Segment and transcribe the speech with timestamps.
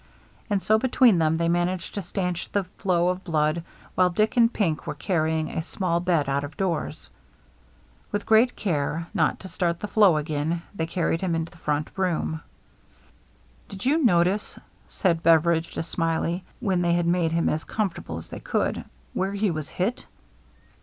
[0.49, 3.63] And so THE MEETING 341 between them they managed to stanch the flow of blood
[3.93, 7.11] while Dick and Pink were carrying a small bed out of doors.
[8.11, 11.91] With great care not to start the flow again, they carried him into the front
[11.95, 12.41] room."
[13.69, 18.29] Did you notice," said Beveridge to Smiley, when they had made him as comfortable as
[18.29, 18.83] they could,"
[19.13, 20.07] where he was hit